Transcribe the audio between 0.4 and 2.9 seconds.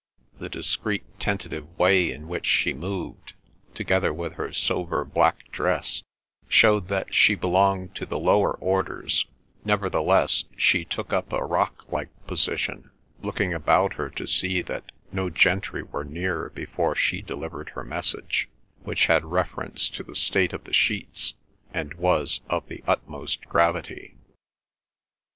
discreet tentative way in which she